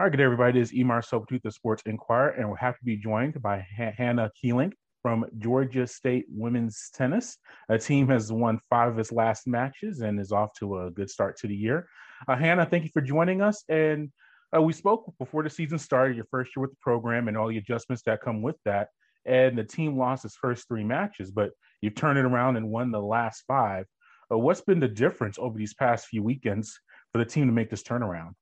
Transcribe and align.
All 0.00 0.04
right, 0.04 0.12
good 0.12 0.22
everybody. 0.22 0.58
This 0.58 0.72
is 0.72 0.82
Marcel 0.82 1.20
Pourtout, 1.20 1.42
the 1.42 1.52
Sports 1.52 1.82
Inquirer, 1.84 2.30
and 2.30 2.48
we're 2.48 2.56
happy 2.56 2.78
to 2.78 2.84
be 2.86 2.96
joined 2.96 3.42
by 3.42 3.66
H- 3.78 3.92
Hannah 3.98 4.30
Keeling 4.34 4.72
from 5.02 5.26
Georgia 5.36 5.86
State 5.86 6.24
Women's 6.30 6.88
Tennis. 6.94 7.36
A 7.68 7.78
team 7.78 8.08
has 8.08 8.32
won 8.32 8.60
five 8.70 8.92
of 8.92 8.98
its 8.98 9.12
last 9.12 9.46
matches 9.46 10.00
and 10.00 10.18
is 10.18 10.32
off 10.32 10.54
to 10.54 10.78
a 10.78 10.90
good 10.90 11.10
start 11.10 11.36
to 11.40 11.48
the 11.48 11.54
year. 11.54 11.86
Uh, 12.26 12.34
Hannah, 12.34 12.64
thank 12.64 12.84
you 12.84 12.88
for 12.94 13.02
joining 13.02 13.42
us. 13.42 13.62
And 13.68 14.10
uh, 14.56 14.62
we 14.62 14.72
spoke 14.72 15.12
before 15.18 15.42
the 15.42 15.50
season 15.50 15.78
started, 15.78 16.16
your 16.16 16.24
first 16.30 16.56
year 16.56 16.62
with 16.62 16.70
the 16.70 16.78
program, 16.80 17.28
and 17.28 17.36
all 17.36 17.48
the 17.48 17.58
adjustments 17.58 18.02
that 18.04 18.22
come 18.22 18.40
with 18.40 18.56
that. 18.64 18.88
And 19.26 19.58
the 19.58 19.64
team 19.64 19.98
lost 19.98 20.24
its 20.24 20.34
first 20.34 20.66
three 20.66 20.82
matches, 20.82 21.30
but 21.30 21.50
you've 21.82 21.94
turned 21.94 22.18
it 22.18 22.24
around 22.24 22.56
and 22.56 22.70
won 22.70 22.90
the 22.90 23.02
last 23.02 23.44
five. 23.46 23.84
Uh, 24.32 24.38
what's 24.38 24.62
been 24.62 24.80
the 24.80 24.88
difference 24.88 25.38
over 25.38 25.58
these 25.58 25.74
past 25.74 26.06
few 26.06 26.22
weekends 26.22 26.80
for 27.12 27.18
the 27.18 27.30
team 27.30 27.48
to 27.48 27.52
make 27.52 27.68
this 27.68 27.82
turnaround? 27.82 28.32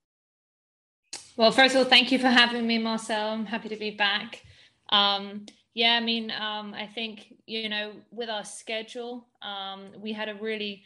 Well, 1.38 1.52
first 1.52 1.76
of 1.76 1.78
all, 1.78 1.84
thank 1.84 2.10
you 2.10 2.18
for 2.18 2.26
having 2.26 2.66
me, 2.66 2.78
Marcel. 2.78 3.28
I'm 3.28 3.46
happy 3.46 3.68
to 3.68 3.76
be 3.76 3.92
back. 3.92 4.42
Um, 4.88 5.46
yeah, 5.72 5.92
I 5.92 6.00
mean, 6.00 6.32
um, 6.32 6.74
I 6.74 6.88
think 6.92 7.32
you 7.46 7.68
know, 7.68 7.92
with 8.10 8.28
our 8.28 8.42
schedule, 8.42 9.28
um, 9.40 9.92
we 10.00 10.12
had 10.12 10.28
a 10.28 10.34
really 10.34 10.82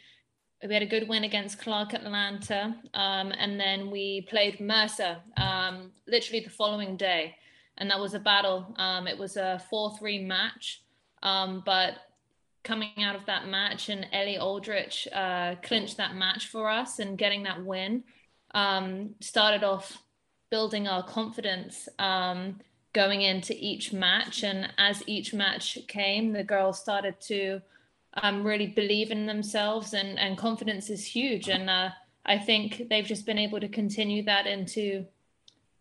we 0.63 0.71
had 0.71 0.83
a 0.83 0.85
good 0.85 1.09
win 1.09 1.23
against 1.23 1.57
Clark 1.57 1.95
Atlanta, 1.95 2.75
um, 2.93 3.31
and 3.31 3.59
then 3.59 3.89
we 3.89 4.27
played 4.29 4.59
Mercer 4.59 5.17
um, 5.37 5.91
literally 6.07 6.41
the 6.41 6.51
following 6.51 6.97
day, 6.97 7.35
and 7.79 7.89
that 7.89 7.99
was 7.99 8.13
a 8.13 8.19
battle. 8.19 8.75
Um, 8.77 9.07
it 9.07 9.17
was 9.17 9.37
a 9.37 9.59
four-three 9.71 10.19
match, 10.19 10.83
but 11.23 11.95
coming 12.63 12.91
out 12.99 13.15
of 13.15 13.25
that 13.25 13.47
match, 13.47 13.89
and 13.89 14.05
Ellie 14.13 14.37
Aldrich 14.37 15.07
uh, 15.11 15.55
clinched 15.63 15.97
that 15.97 16.13
match 16.13 16.45
for 16.45 16.69
us, 16.69 16.99
and 16.99 17.17
getting 17.17 17.41
that 17.41 17.65
win 17.65 18.03
started 19.19 19.63
off 19.63 20.02
building 20.53 20.87
our 20.87 21.01
confidence 21.01 21.89
um, 21.97 22.59
going 22.93 23.21
into 23.23 23.55
each 23.57 23.91
match. 23.91 24.43
And 24.43 24.71
as 24.77 25.01
each 25.07 25.33
match 25.33 25.79
came, 25.87 26.31
the 26.31 26.43
girls 26.43 26.77
started 26.79 27.19
to 27.21 27.59
um, 28.21 28.43
really 28.43 28.67
believe 28.67 29.09
in 29.09 29.25
themselves, 29.25 29.95
and, 29.95 30.19
and 30.19 30.37
confidence 30.37 30.91
is 30.91 31.03
huge. 31.03 31.49
And 31.49 31.71
uh, 31.71 31.89
I 32.23 32.37
think 32.37 32.87
they've 32.87 33.11
just 33.13 33.25
been 33.25 33.39
able 33.39 33.59
to 33.61 33.67
continue 33.67 34.21
that 34.25 34.45
into 34.45 35.07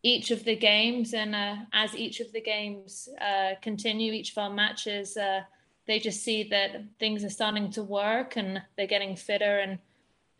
each 0.03 0.31
of 0.31 0.42
the 0.45 0.56
games. 0.56 1.12
And 1.12 1.34
uh, 1.34 1.57
as 1.75 1.95
each 1.95 2.20
of 2.20 2.33
the 2.33 2.41
games 2.41 3.11
uh, 3.20 3.51
continue, 3.61 4.14
each 4.14 4.31
of 4.33 4.39
our 4.39 4.55
matches, 4.62 5.19
uh, 5.19 5.42
they 5.86 5.98
just 5.98 6.23
see 6.23 6.48
that 6.48 6.70
things 6.98 7.25
are 7.25 7.36
starting 7.39 7.70
to 7.73 7.83
work 7.83 8.39
and 8.39 8.62
they're 8.75 8.86
getting 8.86 9.17
fitter 9.17 9.59
and 9.59 9.79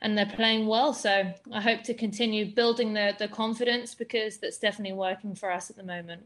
and 0.03 0.19
they're 0.19 0.27
playing 0.27 0.67
well. 0.67 0.93
So 0.93 1.33
I 1.53 1.61
hope 1.61 1.83
to 1.85 1.95
continue 1.95 2.55
building 2.55 2.93
the 2.93 3.15
the 3.19 3.29
confidence 3.29 3.95
because 3.95 4.39
that's 4.39 4.59
definitely 4.59 4.93
working 4.93 5.35
for 5.35 5.51
us 5.51 5.71
at 5.71 5.77
the 5.77 5.85
moment. 5.85 6.25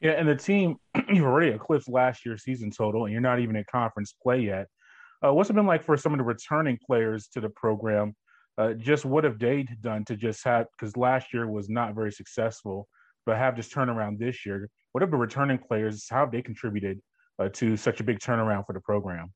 Yeah, 0.00 0.12
and 0.12 0.28
the 0.28 0.36
team 0.36 0.76
you've 1.08 1.26
already 1.26 1.52
eclipsed 1.52 1.88
last 1.88 2.24
year's 2.24 2.42
season 2.42 2.70
total, 2.70 3.04
and 3.04 3.12
you're 3.12 3.20
not 3.20 3.40
even 3.40 3.56
in 3.56 3.64
conference 3.70 4.14
play 4.22 4.40
yet. 4.40 4.68
Uh, 5.24 5.32
what's 5.32 5.50
it 5.50 5.52
been 5.52 5.66
like 5.66 5.84
for 5.84 5.96
some 5.96 6.12
of 6.12 6.18
the 6.18 6.24
returning 6.24 6.78
players 6.84 7.28
to 7.28 7.40
the 7.40 7.50
program? 7.50 8.14
Uh, 8.58 8.72
just 8.74 9.04
what 9.04 9.24
have 9.24 9.38
they 9.38 9.66
done 9.80 10.04
to 10.04 10.16
just 10.16 10.44
have 10.44 10.66
because 10.72 10.96
last 10.96 11.32
year 11.32 11.48
was 11.48 11.68
not 11.68 11.94
very 11.94 12.12
successful, 12.12 12.88
but 13.26 13.36
have 13.36 13.56
this 13.56 13.68
turnaround 13.68 14.18
this 14.18 14.46
year? 14.46 14.68
What 14.92 15.02
have 15.02 15.10
the 15.10 15.16
returning 15.16 15.58
players? 15.58 16.06
How 16.08 16.20
have 16.20 16.32
they 16.32 16.42
contributed 16.42 17.00
uh, 17.38 17.48
to 17.54 17.76
such 17.76 18.00
a 18.00 18.04
big 18.04 18.18
turnaround 18.18 18.66
for 18.66 18.74
the 18.74 18.80
program? 18.80 19.32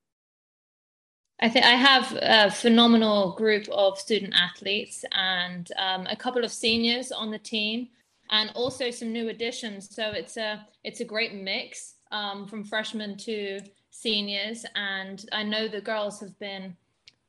I 1.39 1.51
think 1.51 1.67
I 1.67 1.75
have 1.75 2.19
a 2.23 2.51
phenomenal 2.51 3.33
group 3.33 3.69
of 3.69 3.99
student 3.99 4.33
athletes 4.35 5.05
and 5.13 5.71
um, 5.77 6.07
a 6.07 6.17
couple 6.17 6.45
of 6.45 6.51
seniors 6.51 7.13
on 7.13 7.31
the 7.31 7.39
team, 7.39 7.89
and 8.31 8.51
also 8.55 8.91
some 8.91 9.13
new 9.13 9.29
additions. 9.29 9.95
So 9.95 10.13
it's 10.13 10.37
a 10.39 10.67
it's 10.83 11.01
a 11.01 11.05
great 11.05 11.35
mix 11.35 11.97
um, 12.11 12.47
from 12.47 12.65
freshmen 12.65 13.19
to 13.19 13.61
seniors, 13.91 14.65
and 14.75 15.25
I 15.33 15.43
know 15.43 15.69
the 15.69 15.81
girls 15.81 16.21
have 16.21 16.39
been 16.39 16.75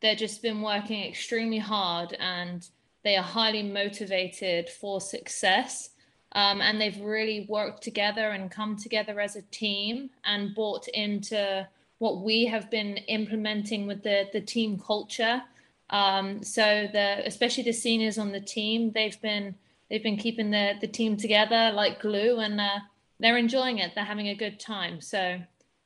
they've 0.02 0.18
just 0.18 0.42
been 0.42 0.62
working 0.62 1.04
extremely 1.04 1.60
hard, 1.60 2.16
and 2.20 2.66
they 3.04 3.18
are 3.18 3.24
highly 3.24 3.64
motivated 3.64 4.70
for 4.70 5.02
success. 5.02 5.90
Um, 6.34 6.62
and 6.62 6.80
they've 6.80 7.00
really 7.00 7.48
worked 7.50 7.82
together 7.82 8.32
and 8.32 8.52
come 8.52 8.76
together 8.76 9.20
as 9.22 9.38
a 9.38 9.42
team 9.44 10.10
and 10.26 10.54
bought 10.54 10.88
into 10.90 11.66
what 12.00 12.22
we 12.22 12.46
have 12.46 12.70
been 12.70 12.98
implementing 13.08 13.88
with 13.88 14.04
the 14.04 14.30
the 14.34 14.42
team 14.42 14.80
culture. 14.80 15.42
Um, 15.90 16.44
so 16.44 16.88
the 16.92 17.26
especially 17.26 17.64
the 17.64 17.74
seniors 17.74 18.18
on 18.18 18.32
the 18.32 18.42
team, 18.42 18.92
they've 18.92 19.20
been 19.22 19.56
they've 19.90 20.04
been 20.04 20.18
keeping 20.18 20.52
the 20.52 20.74
the 20.82 20.88
team 20.88 21.18
together 21.18 21.72
like 21.74 22.02
glue, 22.02 22.40
and 22.40 22.60
uh, 22.60 22.80
they're 23.20 23.38
enjoying 23.38 23.80
it. 23.80 23.94
They're 23.96 24.04
having 24.04 24.30
a 24.30 24.36
good 24.36 24.60
time. 24.60 25.02
So 25.02 25.40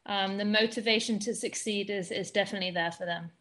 um, 0.06 0.38
the 0.38 0.46
motivation 0.46 1.20
to 1.20 1.36
succeed 1.36 1.90
is 1.90 2.12
is 2.12 2.32
definitely 2.32 2.72
there 2.72 2.92
for 2.92 3.06
them. 3.06 3.32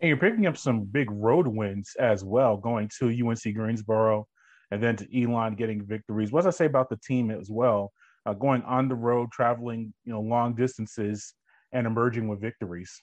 And 0.00 0.08
you're 0.08 0.16
picking 0.16 0.46
up 0.46 0.56
some 0.56 0.82
big 0.82 1.10
road 1.10 1.48
wins 1.48 1.96
as 1.98 2.22
well, 2.22 2.56
going 2.56 2.88
to 3.00 3.08
UNC 3.08 3.52
Greensboro 3.54 4.28
and 4.70 4.82
then 4.82 4.96
to 4.96 5.22
Elon 5.22 5.54
getting 5.54 5.84
victories. 5.84 6.30
What 6.30 6.44
does 6.44 6.54
I 6.54 6.56
say 6.56 6.66
about 6.66 6.88
the 6.88 6.96
team 6.96 7.30
as 7.30 7.50
well? 7.50 7.92
Uh, 8.26 8.34
going 8.34 8.62
on 8.62 8.88
the 8.88 8.94
road, 8.94 9.30
traveling, 9.32 9.92
you 10.04 10.12
know, 10.12 10.20
long 10.20 10.54
distances 10.54 11.34
and 11.72 11.86
emerging 11.86 12.28
with 12.28 12.40
victories. 12.40 13.02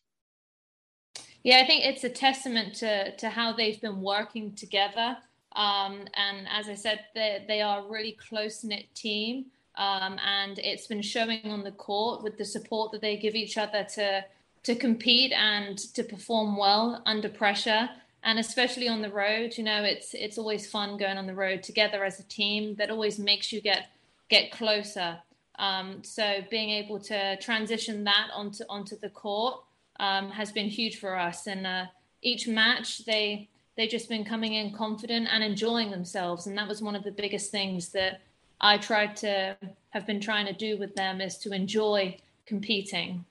Yeah, 1.43 1.59
I 1.59 1.67
think 1.67 1.85
it's 1.85 2.03
a 2.03 2.09
testament 2.09 2.75
to 2.75 3.15
to 3.17 3.29
how 3.29 3.53
they've 3.53 3.79
been 3.79 4.01
working 4.01 4.55
together. 4.55 5.17
Um, 5.55 6.05
and 6.15 6.47
as 6.51 6.67
I 6.67 6.75
said, 6.75 7.05
they, 7.13 7.45
they 7.47 7.61
are 7.61 7.79
a 7.79 7.87
really 7.87 8.17
close 8.29 8.63
knit 8.63 8.93
team. 8.93 9.45
Um, 9.77 10.19
and 10.25 10.59
it's 10.59 10.87
been 10.87 11.01
showing 11.01 11.45
on 11.45 11.63
the 11.63 11.71
court 11.71 12.23
with 12.23 12.37
the 12.37 12.45
support 12.45 12.91
that 12.91 13.01
they 13.01 13.17
give 13.17 13.35
each 13.35 13.57
other 13.57 13.85
to 13.95 14.25
to 14.63 14.75
compete 14.75 15.31
and 15.33 15.77
to 15.77 16.03
perform 16.03 16.57
well 16.57 17.03
under 17.05 17.29
pressure 17.29 17.87
and 18.23 18.39
especially 18.39 18.87
on 18.87 19.01
the 19.01 19.11
road 19.11 19.55
you 19.57 19.63
know 19.63 19.83
it's 19.83 20.15
it's 20.15 20.39
always 20.39 20.67
fun 20.67 20.97
going 20.97 21.17
on 21.17 21.27
the 21.27 21.35
road 21.35 21.61
together 21.61 22.03
as 22.03 22.19
a 22.19 22.23
team 22.23 22.73
that 22.75 22.89
always 22.89 23.19
makes 23.19 23.51
you 23.51 23.61
get 23.61 23.89
get 24.27 24.51
closer 24.51 25.19
um, 25.59 26.03
so 26.03 26.43
being 26.49 26.69
able 26.69 26.99
to 26.99 27.37
transition 27.37 28.03
that 28.03 28.29
onto 28.33 28.63
onto 28.69 28.97
the 28.97 29.09
court 29.09 29.61
um, 29.99 30.29
has 30.29 30.51
been 30.51 30.67
huge 30.67 30.97
for 30.97 31.17
us. 31.17 31.47
And 31.47 31.65
uh, 31.65 31.85
each 32.21 32.47
match, 32.47 33.05
they 33.05 33.49
they've 33.77 33.89
just 33.89 34.09
been 34.09 34.25
coming 34.25 34.53
in 34.53 34.73
confident 34.73 35.27
and 35.31 35.43
enjoying 35.43 35.91
themselves. 35.91 36.47
And 36.47 36.57
that 36.57 36.67
was 36.67 36.81
one 36.81 36.95
of 36.95 37.03
the 37.03 37.11
biggest 37.11 37.51
things 37.51 37.89
that 37.89 38.21
I 38.61 38.77
tried 38.77 39.15
to 39.17 39.57
have 39.89 40.07
been 40.07 40.21
trying 40.21 40.45
to 40.45 40.53
do 40.53 40.77
with 40.77 40.95
them 40.95 41.21
is 41.21 41.37
to 41.39 41.51
enjoy 41.51 42.17
competing. 42.45 43.25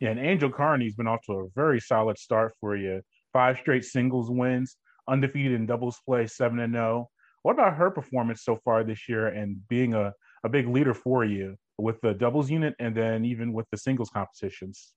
Yeah, 0.00 0.10
and 0.10 0.20
Angel 0.20 0.50
Carney's 0.50 0.94
been 0.96 1.06
off 1.06 1.22
to 1.26 1.32
a 1.32 1.48
very 1.54 1.80
solid 1.80 2.18
start 2.18 2.54
for 2.60 2.76
you. 2.76 3.00
Five 3.32 3.58
straight 3.58 3.84
singles 3.84 4.30
wins, 4.30 4.76
undefeated 5.08 5.52
in 5.52 5.66
doubles 5.66 6.00
play, 6.04 6.26
seven 6.26 6.58
and 6.60 6.74
zero. 6.74 7.08
Oh. 7.08 7.10
What 7.42 7.52
about 7.52 7.76
her 7.76 7.90
performance 7.90 8.42
so 8.42 8.56
far 8.64 8.84
this 8.84 9.08
year 9.08 9.28
and 9.28 9.66
being 9.68 9.94
a 9.94 10.14
a 10.44 10.48
big 10.48 10.68
leader 10.68 10.94
for 10.94 11.24
you 11.24 11.56
with 11.78 12.00
the 12.02 12.14
doubles 12.14 12.50
unit 12.50 12.74
and 12.78 12.94
then 12.94 13.24
even 13.24 13.52
with 13.52 13.66
the 13.70 13.76
singles 13.76 14.10
competitions? 14.10 14.92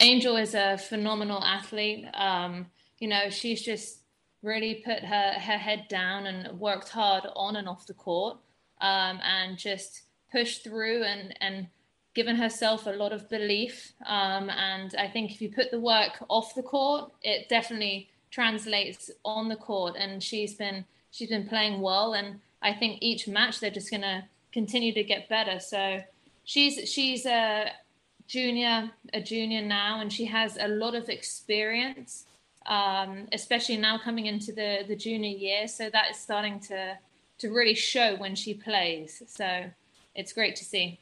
Angel 0.00 0.36
is 0.36 0.54
a 0.54 0.76
phenomenal 0.76 1.42
athlete. 1.42 2.06
Um, 2.14 2.66
you 2.98 3.06
know, 3.06 3.30
she's 3.30 3.62
just 3.62 4.00
really 4.42 4.82
put 4.84 5.00
her, 5.00 5.32
her 5.32 5.58
head 5.58 5.86
down 5.88 6.26
and 6.26 6.58
worked 6.58 6.88
hard 6.88 7.24
on 7.36 7.56
and 7.56 7.68
off 7.68 7.86
the 7.86 7.94
court 7.94 8.38
um, 8.80 9.20
and 9.22 9.56
just 9.56 10.02
pushed 10.32 10.64
through 10.64 11.04
and, 11.04 11.34
and 11.40 11.68
given 12.14 12.36
herself 12.36 12.86
a 12.86 12.90
lot 12.90 13.12
of 13.12 13.28
belief. 13.28 13.92
Um, 14.06 14.50
and 14.50 14.94
I 14.98 15.08
think 15.08 15.30
if 15.30 15.40
you 15.40 15.50
put 15.50 15.70
the 15.70 15.80
work 15.80 16.24
off 16.28 16.54
the 16.54 16.62
court, 16.62 17.12
it 17.22 17.48
definitely 17.48 18.08
translates 18.30 19.10
on 19.24 19.48
the 19.48 19.56
court. 19.56 19.94
And 19.98 20.22
she's 20.22 20.54
been 20.54 20.84
she's 21.10 21.28
been 21.28 21.48
playing 21.48 21.80
well 21.80 22.14
and 22.14 22.40
I 22.64 22.72
think 22.72 22.98
each 23.02 23.28
match 23.28 23.60
they're 23.60 23.70
just 23.70 23.90
going 23.90 24.02
to 24.02 24.24
continue 24.52 24.92
to 24.94 25.04
get 25.04 25.28
better. 25.28 25.60
So 25.60 26.02
she's 26.44 26.90
she's 26.90 27.26
a 27.26 27.70
junior, 28.26 28.90
a 29.12 29.20
junior 29.20 29.62
now, 29.62 30.00
and 30.00 30.10
she 30.10 30.24
has 30.24 30.56
a 30.58 30.68
lot 30.68 30.94
of 30.94 31.10
experience, 31.10 32.24
um, 32.66 33.28
especially 33.32 33.76
now 33.76 33.98
coming 33.98 34.26
into 34.26 34.52
the 34.52 34.84
the 34.88 34.96
junior 34.96 35.36
year. 35.36 35.68
So 35.68 35.90
that 35.90 36.10
is 36.10 36.16
starting 36.16 36.58
to 36.60 36.98
to 37.38 37.52
really 37.52 37.74
show 37.74 38.16
when 38.16 38.34
she 38.34 38.54
plays. 38.54 39.22
So 39.26 39.70
it's 40.14 40.32
great 40.32 40.56
to 40.56 40.64
see. 40.64 41.00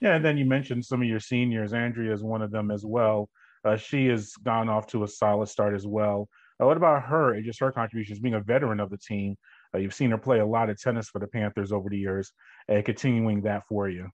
Yeah, 0.00 0.16
and 0.16 0.24
then 0.24 0.36
you 0.36 0.44
mentioned 0.44 0.84
some 0.84 1.00
of 1.00 1.08
your 1.08 1.20
seniors. 1.20 1.72
Andrea 1.72 2.12
is 2.12 2.22
one 2.22 2.42
of 2.42 2.50
them 2.50 2.70
as 2.70 2.84
well. 2.84 3.30
Uh, 3.64 3.76
she 3.76 4.06
has 4.06 4.34
gone 4.42 4.68
off 4.68 4.86
to 4.88 5.04
a 5.04 5.08
solid 5.08 5.48
start 5.48 5.74
as 5.74 5.86
well. 5.86 6.28
Uh, 6.62 6.66
what 6.66 6.76
about 6.76 7.02
her 7.02 7.34
and 7.34 7.44
just 7.44 7.58
her 7.58 7.72
contributions, 7.72 8.20
being 8.20 8.34
a 8.34 8.40
veteran 8.40 8.78
of 8.78 8.90
the 8.90 8.98
team? 8.98 9.36
Uh, 9.74 9.78
you've 9.78 9.94
seen 9.94 10.10
her 10.10 10.18
play 10.18 10.38
a 10.38 10.46
lot 10.46 10.70
of 10.70 10.80
tennis 10.80 11.08
for 11.08 11.18
the 11.18 11.26
Panthers 11.26 11.72
over 11.72 11.88
the 11.88 11.98
years, 11.98 12.32
and 12.68 12.84
continuing 12.84 13.40
that 13.42 13.66
for 13.66 13.88
you. 13.88 14.08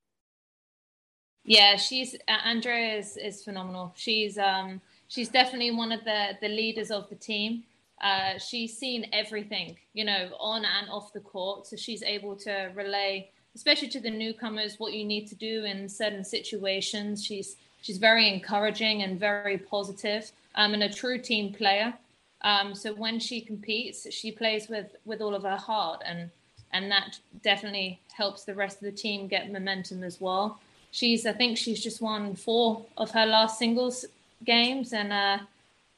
Yeah, 1.44 1.76
she's 1.76 2.16
Andrea 2.28 2.96
is, 2.96 3.16
is 3.16 3.42
phenomenal. 3.42 3.92
She's 3.96 4.38
um 4.38 4.80
she's 5.08 5.28
definitely 5.28 5.72
one 5.72 5.92
of 5.92 6.04
the 6.04 6.38
the 6.40 6.48
leaders 6.48 6.90
of 6.90 7.08
the 7.08 7.16
team. 7.16 7.64
uh, 8.00 8.38
she's 8.38 8.76
seen 8.76 9.06
everything, 9.12 9.76
you 9.92 10.04
know, 10.04 10.30
on 10.38 10.64
and 10.64 10.88
off 10.88 11.12
the 11.12 11.20
court. 11.20 11.66
So 11.66 11.76
she's 11.76 12.02
able 12.02 12.36
to 12.36 12.70
relay, 12.74 13.30
especially 13.54 13.88
to 13.88 14.00
the 14.00 14.10
newcomers, 14.10 14.78
what 14.78 14.92
you 14.92 15.04
need 15.04 15.26
to 15.28 15.34
do 15.34 15.64
in 15.64 15.88
certain 15.88 16.24
situations. 16.24 17.24
She's 17.24 17.56
she's 17.82 17.98
very 17.98 18.32
encouraging 18.32 19.02
and 19.02 19.18
very 19.18 19.58
positive, 19.58 20.30
um, 20.54 20.74
and 20.74 20.82
a 20.82 20.92
true 20.92 21.18
team 21.18 21.52
player. 21.52 21.94
Um, 22.43 22.75
so 22.75 22.94
when 22.94 23.19
she 23.19 23.40
competes, 23.40 24.06
she 24.12 24.31
plays 24.31 24.69
with 24.69 24.94
with 25.05 25.20
all 25.20 25.35
of 25.35 25.43
her 25.43 25.56
heart, 25.56 26.02
and 26.05 26.31
and 26.73 26.90
that 26.90 27.19
definitely 27.43 28.00
helps 28.17 28.44
the 28.44 28.55
rest 28.55 28.79
of 28.79 28.85
the 28.85 28.93
team 28.93 29.26
get 29.26 29.52
momentum 29.52 30.05
as 30.05 30.20
well. 30.20 30.61
She's, 30.90 31.26
I 31.26 31.32
think, 31.32 31.58
she's 31.58 31.82
just 31.82 32.00
won 32.00 32.35
four 32.35 32.85
of 32.96 33.11
her 33.11 33.26
last 33.26 33.58
singles 33.58 34.05
games, 34.44 34.93
and 34.93 35.12
uh, 35.12 35.38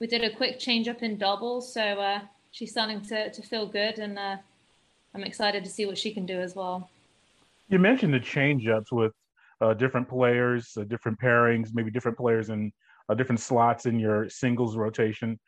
we 0.00 0.06
did 0.06 0.24
a 0.24 0.30
quick 0.30 0.58
change 0.58 0.88
up 0.88 1.02
in 1.02 1.18
doubles, 1.18 1.72
so 1.72 1.82
uh, 1.82 2.20
she's 2.52 2.70
starting 2.70 3.00
to 3.02 3.30
to 3.30 3.42
feel 3.42 3.66
good, 3.66 3.98
and 3.98 4.18
uh, 4.18 4.36
I'm 5.14 5.24
excited 5.24 5.62
to 5.64 5.70
see 5.70 5.86
what 5.86 5.98
she 5.98 6.12
can 6.12 6.26
do 6.26 6.40
as 6.40 6.54
well. 6.54 6.88
You 7.68 7.78
mentioned 7.78 8.14
the 8.14 8.20
change 8.20 8.66
ups 8.66 8.90
with 8.90 9.12
uh, 9.60 9.74
different 9.74 10.08
players, 10.08 10.72
uh, 10.76 10.84
different 10.84 11.20
pairings, 11.20 11.68
maybe 11.74 11.90
different 11.90 12.16
players 12.16 12.48
in 12.48 12.72
uh, 13.08 13.14
different 13.14 13.40
slots 13.40 13.86
in 13.86 13.98
your 13.98 14.28
singles 14.28 14.76
rotation. 14.76 15.38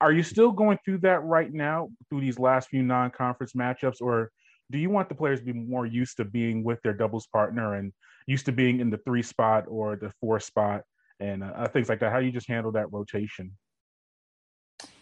Are 0.00 0.12
you 0.12 0.22
still 0.22 0.52
going 0.52 0.78
through 0.84 0.98
that 0.98 1.24
right 1.24 1.52
now 1.52 1.88
through 2.08 2.20
these 2.20 2.38
last 2.38 2.68
few 2.68 2.82
non-conference 2.82 3.54
matchups, 3.54 4.00
or 4.00 4.30
do 4.70 4.78
you 4.78 4.88
want 4.88 5.08
the 5.08 5.14
players 5.14 5.40
to 5.40 5.46
be 5.46 5.52
more 5.52 5.86
used 5.86 6.16
to 6.18 6.24
being 6.24 6.62
with 6.62 6.80
their 6.82 6.94
doubles 6.94 7.26
partner 7.26 7.74
and 7.74 7.92
used 8.26 8.46
to 8.46 8.52
being 8.52 8.80
in 8.80 8.90
the 8.90 8.98
three 8.98 9.22
spot 9.22 9.64
or 9.68 9.96
the 9.96 10.12
four 10.20 10.40
spot 10.40 10.82
and 11.20 11.42
uh, 11.42 11.68
things 11.68 11.88
like 11.88 12.00
that? 12.00 12.12
How 12.12 12.20
do 12.20 12.26
you 12.26 12.32
just 12.32 12.48
handle 12.48 12.72
that 12.72 12.92
rotation? 12.92 13.52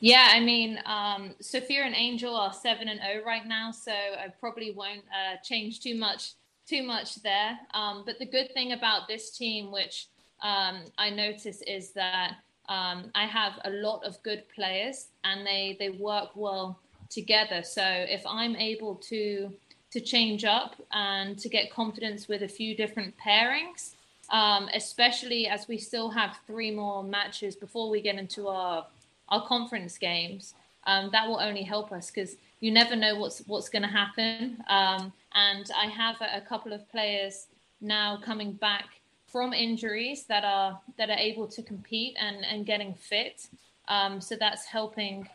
Yeah, 0.01 0.29
I 0.33 0.41
mean, 0.41 0.79
um, 0.85 1.35
Sophia 1.41 1.83
and 1.83 1.95
Angel 1.95 2.35
are 2.35 2.53
seven 2.53 2.89
and 2.89 3.01
zero 3.01 3.21
oh 3.23 3.27
right 3.27 3.47
now, 3.47 3.71
so 3.71 3.93
I 3.93 4.29
probably 4.41 4.73
won't 4.73 5.05
uh, 5.11 5.37
change 5.45 5.81
too 5.81 5.97
much 5.97 6.33
too 6.67 6.83
much 6.83 7.17
there. 7.23 7.59
Um, 7.75 8.05
but 8.07 8.19
the 8.19 8.27
good 8.27 8.53
thing 8.55 8.73
about 8.73 9.09
this 9.09 9.37
team, 9.37 9.73
which 9.73 10.09
um, 10.43 10.85
I 10.99 11.11
notice, 11.11 11.63
is 11.67 11.93
that 11.93 12.37
um, 12.69 13.11
I 13.15 13.27
have 13.27 13.55
a 13.65 13.71
lot 13.71 14.05
of 14.05 14.23
good 14.23 14.45
players, 14.55 15.07
and 15.25 15.47
they 15.47 15.77
they 15.79 15.91
work 15.91 16.31
well 16.35 16.79
together. 17.11 17.63
So 17.63 17.83
if 17.85 18.23
I'm 18.27 18.57
able 18.57 18.97
to 19.11 19.53
to 19.93 20.01
change 20.01 20.45
up 20.45 20.77
and 20.93 21.39
to 21.39 21.49
get 21.49 21.71
confidence 21.71 22.27
with 22.27 22.43
a 22.43 22.49
few 22.49 22.75
different 22.75 23.15
pairings, 23.19 23.91
um, 24.31 24.69
especially 24.75 25.47
as 25.47 25.69
we 25.69 25.77
still 25.77 26.09
have 26.11 26.39
three 26.47 26.71
more 26.71 27.05
matches 27.05 27.55
before 27.55 27.91
we 27.91 28.01
get 28.01 28.17
into 28.17 28.49
our 28.49 28.87
our 29.29 29.47
conference 29.47 29.99
games. 29.99 30.55
Um, 30.85 31.11
that 31.13 31.29
will 31.29 31.41
only 31.41 31.63
help 31.63 31.93
us 31.93 32.11
because 32.11 32.37
you 32.61 32.71
never 32.71 32.97
know 32.97 33.17
what's 33.17 33.41
what's 33.47 33.69
going 33.69 33.83
to 33.83 33.89
happen. 33.89 34.63
Um, 34.69 35.13
and 35.35 35.69
I 35.77 35.87
have 35.87 36.17
a, 36.21 36.39
a, 36.39 36.41
couple 36.41 36.73
of 36.73 36.89
players 36.91 37.47
now 37.81 38.19
coming 38.23 38.53
back 38.53 38.87
from 39.33 39.55
injuries 39.55 40.25
that 40.27 40.45
are 40.45 40.79
that 40.99 41.09
are 41.09 41.19
able 41.19 41.47
to 41.49 41.63
compete 41.63 42.15
and 42.21 42.45
and 42.45 42.67
getting 42.67 42.95
fit. 42.95 43.49
Um, 43.89 44.21
so 44.21 44.37
that's 44.37 44.67
helping, 44.67 45.29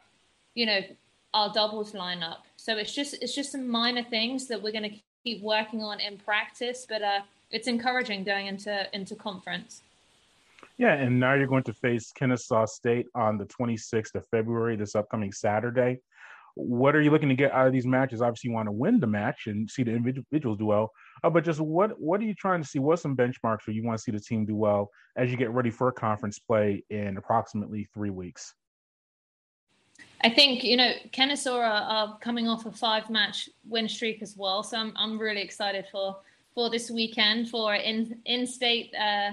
you 0.53 0.65
know, 0.67 0.79
our 1.33 1.51
doubles 1.51 1.91
lineup. 1.91 2.37
So 2.55 2.77
it's 2.77 2.93
just 2.93 3.15
it's 3.21 3.35
just 3.35 3.51
some 3.51 3.67
minor 3.67 4.03
things 4.03 4.47
that 4.47 4.61
we're 4.61 4.71
going 4.71 4.89
to 4.89 4.97
keep 5.23 5.41
working 5.41 5.83
on 5.83 5.99
in 5.99 6.17
practice, 6.17 6.85
but 6.87 7.01
uh, 7.01 7.21
it's 7.51 7.67
encouraging 7.67 8.23
going 8.23 8.47
into 8.47 8.87
into 8.93 9.15
conference. 9.15 9.81
Yeah, 10.77 10.93
and 10.93 11.19
now 11.19 11.33
you're 11.33 11.47
going 11.47 11.63
to 11.63 11.73
face 11.73 12.11
Kennesaw 12.11 12.65
State 12.67 13.07
on 13.15 13.39
the 13.39 13.45
26th 13.45 14.13
of 14.13 14.27
February, 14.27 14.75
this 14.75 14.95
upcoming 14.95 15.31
Saturday. 15.31 16.01
What 16.53 16.95
are 16.95 17.01
you 17.01 17.09
looking 17.09 17.29
to 17.29 17.35
get 17.35 17.51
out 17.51 17.65
of 17.65 17.73
these 17.73 17.87
matches? 17.87 18.21
Obviously, 18.21 18.49
you 18.49 18.53
want 18.53 18.67
to 18.67 18.71
win 18.71 18.99
the 18.99 19.07
match 19.07 19.47
and 19.47 19.69
see 19.69 19.83
the 19.83 19.91
individuals 19.91 20.59
do 20.59 20.67
well, 20.67 20.91
uh, 21.23 21.29
but 21.29 21.43
just 21.43 21.59
what 21.59 21.99
what 21.99 22.19
are 22.21 22.25
you 22.25 22.33
trying 22.33 22.61
to 22.61 22.67
see? 22.67 22.79
What's 22.79 23.01
some 23.01 23.15
benchmarks 23.15 23.67
where 23.67 23.73
you 23.73 23.83
want 23.83 23.97
to 23.97 24.03
see 24.03 24.11
the 24.11 24.19
team 24.19 24.45
do 24.45 24.55
well 24.55 24.89
as 25.15 25.31
you 25.31 25.37
get 25.37 25.51
ready 25.51 25.71
for 25.71 25.87
a 25.87 25.93
conference 25.93 26.39
play 26.39 26.83
in 26.89 27.17
approximately 27.17 27.87
three 27.93 28.09
weeks? 28.09 28.53
I 30.21 30.29
think 30.29 30.63
you 30.63 30.77
know 30.77 30.93
Kennesaw 31.11 31.57
are, 31.57 31.63
are 31.63 32.17
coming 32.19 32.47
off 32.47 32.65
a 32.65 32.71
five 32.71 33.09
match 33.09 33.49
win 33.67 33.87
streak 33.87 34.21
as 34.21 34.35
well, 34.37 34.63
so 34.63 34.77
I'm 34.77 34.93
I'm 34.95 35.17
really 35.17 35.41
excited 35.41 35.85
for 35.91 36.17
for 36.53 36.69
this 36.69 36.89
weekend 36.89 37.49
for 37.49 37.75
in 37.75 38.19
in 38.25 38.45
state. 38.47 38.93
Uh, 38.95 39.31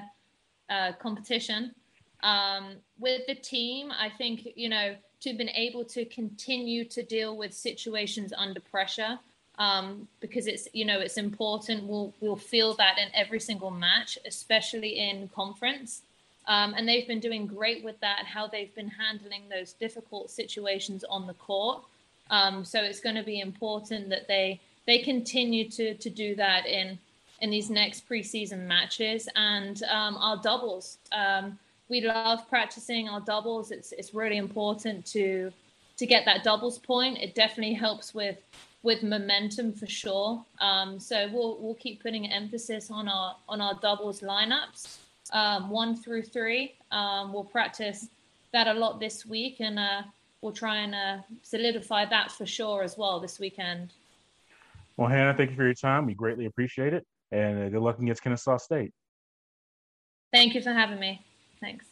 uh, 0.71 0.93
competition. 1.01 1.75
Um, 2.23 2.77
with 2.99 3.23
the 3.27 3.35
team, 3.35 3.91
I 3.93 4.09
think, 4.09 4.49
you 4.57 4.69
know, 4.69 4.97
to 5.21 5.29
have 5.31 5.39
been 5.39 5.51
able 5.51 5.85
to 5.87 6.05
continue 6.07 6.85
to 6.87 7.03
deal 7.03 7.37
with 7.37 7.53
situations 7.53 8.33
under 8.37 8.61
pressure 8.61 9.19
um, 9.59 10.09
because 10.21 10.47
it's, 10.47 10.69
you 10.73 10.85
know, 10.85 11.01
it's 11.01 11.17
important. 11.17 11.85
We'll, 11.85 12.13
we'll 12.21 12.37
feel 12.37 12.75
that 12.75 12.99
in 12.99 13.09
every 13.15 13.41
single 13.41 13.71
match, 13.71 14.19
especially 14.27 14.99
in 14.99 15.29
conference. 15.29 16.03
Um, 16.47 16.75
and 16.77 16.87
they've 16.87 17.07
been 17.07 17.21
doing 17.21 17.47
great 17.47 17.85
with 17.85 17.99
that, 18.01 18.27
how 18.27 18.47
they've 18.47 18.75
been 18.75 18.89
handling 18.89 19.43
those 19.49 19.73
difficult 19.73 20.31
situations 20.31 21.05
on 21.09 21.27
the 21.27 21.35
court. 21.35 21.83
Um, 22.31 22.65
so 22.65 22.83
it's 22.83 23.01
going 23.01 23.17
to 23.17 23.23
be 23.23 23.41
important 23.41 24.09
that 24.11 24.29
they 24.29 24.61
they 24.87 24.99
continue 24.99 25.69
to 25.71 25.95
to 25.95 26.11
do 26.11 26.35
that 26.37 26.67
in 26.67 26.99
in 27.41 27.51
these 27.51 27.71
next 27.71 28.09
preseason 28.09 28.67
matches 28.67 29.29
and 29.35 29.83
um, 29.85 30.17
our 30.17 30.37
doubles. 30.39 30.99
Um, 31.13 31.59
we 31.89 32.01
love 32.01 32.49
practicing 32.49 33.09
our 33.09 33.21
doubles. 33.21 33.71
It's 33.71 33.93
it's 33.93 34.15
really 34.15 34.37
important 34.37 35.07
to 35.07 35.53
to 35.97 36.07
get 36.07 36.25
that 36.25 36.45
doubles 36.45 36.79
point. 36.79 37.19
It 37.19 37.35
definitely 37.35 37.75
helps 37.75 38.15
with 38.15 38.39
with 38.85 39.03
momentum 39.03 39.73
for 39.73 39.87
sure. 39.87 40.45
Um, 40.61 41.01
so 41.01 41.29
we'll 41.33 41.59
we'll 41.59 41.75
keep 41.75 42.03
putting 42.03 42.31
emphasis 42.31 42.91
on 42.91 43.09
our 43.09 43.35
on 43.49 43.61
our 43.61 43.75
doubles 43.83 44.21
lineups, 44.21 44.99
um, 45.33 45.71
one 45.71 45.97
through 45.97 46.23
three. 46.23 46.75
Um, 46.93 47.33
we'll 47.33 47.51
practice 47.59 48.09
that 48.53 48.69
a 48.69 48.75
lot 48.75 49.01
this 49.01 49.27
week, 49.27 49.57
and 49.59 49.79
uh, 49.79 50.03
we'll 50.41 50.53
try 50.53 50.77
and 50.77 50.95
uh, 50.95 51.23
solidify 51.43 52.05
that 52.05 52.31
for 52.31 52.47
sure 52.47 52.85
as 52.85 52.97
well 52.97 53.19
this 53.19 53.41
weekend. 53.41 53.93
Well, 54.97 55.09
Hannah, 55.09 55.35
thank 55.37 55.51
you 55.51 55.57
for 55.57 55.65
your 55.65 55.75
time. 55.75 56.07
We 56.07 56.15
greatly 56.15 56.47
appreciate 56.47 56.95
it 56.95 57.05
and 57.35 57.65
uh, 57.65 57.69
good 57.69 57.83
luck 57.83 57.99
against 57.99 58.23
Kennesaw 58.23 58.59
State. 58.59 58.93
Thank 60.33 60.55
you 60.55 60.63
for 60.63 60.73
having 60.73 60.99
me. 60.99 61.21
Thanks. 61.61 61.87